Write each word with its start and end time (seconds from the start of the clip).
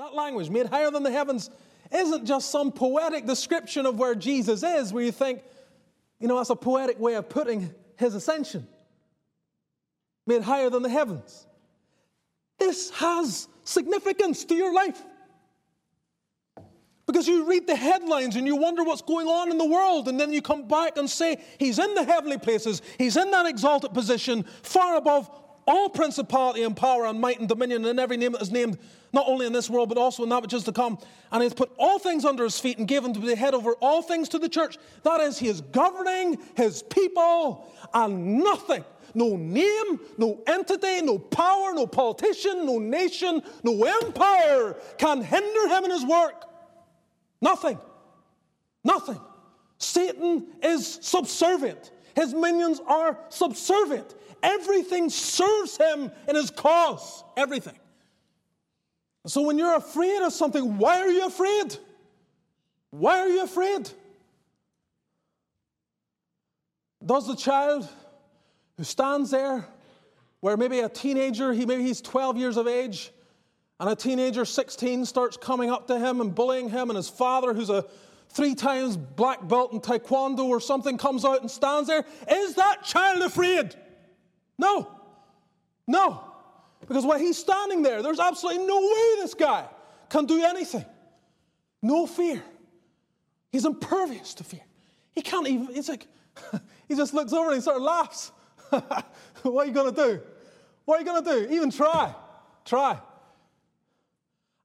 That 0.00 0.14
language, 0.14 0.48
made 0.48 0.64
higher 0.64 0.90
than 0.90 1.02
the 1.02 1.10
heavens, 1.10 1.50
isn't 1.92 2.24
just 2.24 2.50
some 2.50 2.72
poetic 2.72 3.26
description 3.26 3.84
of 3.84 3.98
where 3.98 4.14
Jesus 4.14 4.62
is, 4.62 4.94
where 4.94 5.04
you 5.04 5.12
think, 5.12 5.42
you 6.18 6.26
know, 6.26 6.38
that's 6.38 6.48
a 6.48 6.56
poetic 6.56 6.98
way 6.98 7.16
of 7.16 7.28
putting 7.28 7.74
his 7.98 8.14
ascension. 8.14 8.66
Made 10.26 10.40
higher 10.40 10.70
than 10.70 10.82
the 10.82 10.88
heavens. 10.88 11.46
This 12.58 12.88
has 12.92 13.46
significance 13.64 14.46
to 14.46 14.54
your 14.54 14.72
life. 14.72 15.02
Because 17.06 17.28
you 17.28 17.46
read 17.46 17.66
the 17.66 17.76
headlines 17.76 18.36
and 18.36 18.46
you 18.46 18.56
wonder 18.56 18.82
what's 18.82 19.02
going 19.02 19.26
on 19.26 19.50
in 19.50 19.58
the 19.58 19.68
world, 19.68 20.08
and 20.08 20.18
then 20.18 20.32
you 20.32 20.40
come 20.40 20.66
back 20.66 20.96
and 20.96 21.10
say, 21.10 21.42
He's 21.58 21.78
in 21.78 21.94
the 21.94 22.04
heavenly 22.04 22.38
places, 22.38 22.80
He's 22.96 23.18
in 23.18 23.30
that 23.32 23.44
exalted 23.44 23.92
position, 23.92 24.44
far 24.62 24.96
above 24.96 25.30
all 25.70 25.88
principality 25.88 26.64
and 26.64 26.76
power 26.76 27.06
and 27.06 27.20
might 27.20 27.38
and 27.38 27.48
dominion 27.48 27.84
and 27.84 28.00
every 28.00 28.16
name 28.16 28.32
that 28.32 28.42
is 28.42 28.50
named, 28.50 28.76
not 29.12 29.26
only 29.28 29.46
in 29.46 29.52
this 29.52 29.70
world, 29.70 29.88
but 29.88 29.96
also 29.96 30.24
in 30.24 30.28
that 30.28 30.42
which 30.42 30.52
is 30.52 30.64
to 30.64 30.72
come. 30.72 30.98
And 31.30 31.42
He's 31.42 31.54
put 31.54 31.70
all 31.78 31.98
things 31.98 32.24
under 32.24 32.42
His 32.42 32.58
feet 32.58 32.78
and 32.78 32.88
given 32.88 33.14
to 33.14 33.20
be 33.20 33.28
the 33.28 33.36
head 33.36 33.54
over 33.54 33.74
all 33.74 34.02
things 34.02 34.28
to 34.30 34.38
the 34.38 34.48
church. 34.48 34.78
That 35.04 35.20
is, 35.20 35.38
He 35.38 35.48
is 35.48 35.60
governing 35.60 36.38
His 36.56 36.82
people, 36.82 37.72
and 37.94 38.38
nothing 38.38 38.84
no 39.14 39.36
name, 39.36 40.00
no 40.18 40.40
entity, 40.46 41.02
no 41.02 41.18
power, 41.18 41.72
no 41.74 41.86
politician, 41.86 42.64
no 42.64 42.78
nation, 42.78 43.42
no 43.64 43.82
empire 43.82 44.76
can 44.98 45.20
hinder 45.20 45.68
him 45.68 45.84
in 45.84 45.90
his 45.90 46.04
work. 46.04 46.44
Nothing. 47.40 47.78
Nothing. 48.84 49.20
Satan 49.78 50.46
is 50.62 50.98
subservient. 51.02 51.90
His 52.14 52.34
minions 52.34 52.80
are 52.86 53.18
subservient. 53.30 54.14
Everything 54.42 55.10
serves 55.10 55.76
him 55.76 56.10
in 56.28 56.36
his 56.36 56.50
cause. 56.50 57.24
Everything. 57.36 57.78
So 59.26 59.42
when 59.42 59.58
you're 59.58 59.76
afraid 59.76 60.22
of 60.22 60.32
something, 60.32 60.78
why 60.78 61.00
are 61.00 61.10
you 61.10 61.26
afraid? 61.26 61.76
Why 62.90 63.20
are 63.20 63.28
you 63.28 63.42
afraid? 63.42 63.90
Does 67.04 67.26
the 67.26 67.36
child 67.36 67.88
who 68.76 68.84
stands 68.84 69.30
there 69.30 69.66
where 70.40 70.56
maybe 70.56 70.80
a 70.80 70.88
teenager, 70.88 71.52
he 71.52 71.66
maybe 71.66 71.82
he's 71.82 72.00
12 72.00 72.36
years 72.36 72.56
of 72.56 72.66
age, 72.66 73.12
and 73.78 73.88
a 73.88 73.94
teenager, 73.94 74.44
16, 74.44 75.06
starts 75.06 75.36
coming 75.36 75.70
up 75.70 75.86
to 75.86 75.98
him 75.98 76.20
and 76.20 76.34
bullying 76.34 76.68
him, 76.68 76.90
and 76.90 76.96
his 76.96 77.08
father, 77.08 77.54
who's 77.54 77.70
a 77.70 77.84
three 78.28 78.54
times 78.54 78.96
black 78.96 79.46
belt 79.48 79.72
in 79.72 79.80
taekwondo 79.80 80.44
or 80.44 80.60
something, 80.60 80.98
comes 80.98 81.24
out 81.24 81.40
and 81.40 81.50
stands 81.50 81.88
there. 81.88 82.04
Is 82.30 82.54
that 82.54 82.84
child 82.84 83.22
afraid? 83.22 83.74
No. 84.60 84.90
No. 85.86 86.22
Because 86.86 87.06
while 87.06 87.18
he's 87.18 87.38
standing 87.38 87.82
there, 87.82 88.02
there's 88.02 88.20
absolutely 88.20 88.66
no 88.66 88.78
way 88.78 89.22
this 89.22 89.32
guy 89.32 89.66
can 90.10 90.26
do 90.26 90.44
anything. 90.44 90.84
No 91.82 92.06
fear. 92.06 92.42
He's 93.50 93.64
impervious 93.64 94.34
to 94.34 94.44
fear. 94.44 94.60
He 95.12 95.22
can't 95.22 95.48
even, 95.48 95.74
he's 95.74 95.88
like, 95.88 96.06
he 96.88 96.94
just 96.94 97.14
looks 97.14 97.32
over 97.32 97.48
and 97.48 97.56
he 97.56 97.62
sort 97.62 97.76
of 97.76 97.82
laughs. 97.82 98.32
what 99.42 99.64
are 99.64 99.66
you 99.66 99.72
going 99.72 99.94
to 99.94 100.08
do? 100.08 100.20
What 100.84 100.96
are 100.96 101.00
you 101.00 101.06
going 101.06 101.24
to 101.24 101.30
do? 101.30 101.54
Even 101.54 101.70
try. 101.70 102.14
Try. 102.66 103.00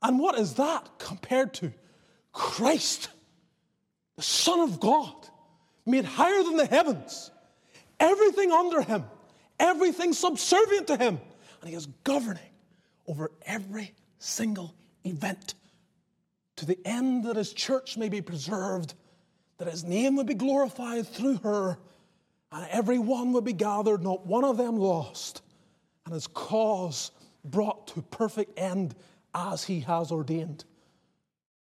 And 0.01 0.19
what 0.19 0.37
is 0.37 0.55
that 0.55 0.89
compared 0.99 1.53
to 1.55 1.71
Christ, 2.33 3.07
the 4.17 4.23
Son 4.23 4.59
of 4.59 4.79
God, 4.81 5.15
made 5.85 6.03
higher 6.03 6.43
than 6.43 6.57
the 6.57 6.65
heavens, 6.65 7.31
everything 7.99 8.51
under 8.51 8.81
him, 8.81 9.05
everything 9.59 10.13
subservient 10.13 10.87
to 10.87 10.97
him, 10.97 11.19
and 11.61 11.69
he 11.69 11.75
is 11.75 11.87
governing 12.03 12.41
over 13.07 13.31
every 13.45 13.93
single 14.19 14.73
event 15.03 15.55
to 16.55 16.65
the 16.65 16.79
end 16.85 17.25
that 17.25 17.35
his 17.35 17.53
church 17.53 17.97
may 17.97 18.09
be 18.09 18.21
preserved, 18.21 18.93
that 19.57 19.67
his 19.67 19.83
name 19.83 20.15
would 20.15 20.27
be 20.27 20.33
glorified 20.33 21.07
through 21.07 21.37
her, 21.37 21.77
and 22.51 22.67
every 22.71 22.99
one 22.99 23.33
would 23.33 23.43
be 23.43 23.53
gathered, 23.53 24.01
not 24.01 24.25
one 24.25 24.43
of 24.43 24.57
them 24.57 24.77
lost, 24.77 25.41
and 26.05 26.13
his 26.13 26.27
cause 26.27 27.11
brought 27.43 27.87
to 27.87 28.01
perfect 28.03 28.57
end 28.57 28.95
as 29.33 29.63
he 29.63 29.81
has 29.81 30.11
ordained. 30.11 30.63